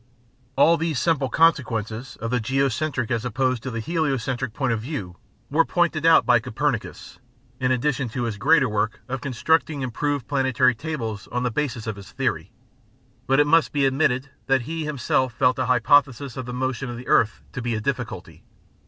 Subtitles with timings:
[0.55, 5.15] All these simple consequences of the geocentric as opposed to the heliocentric point of view
[5.51, 7.19] were pointed out by Copernicus,
[7.59, 11.97] in addition to his greater work of constructing improved planetary tables on the basis of
[11.97, 12.51] his theory.
[13.27, 16.97] But it must be admitted that he himself felt the hypothesis of the motion of
[16.97, 18.43] the earth to be a difficulty.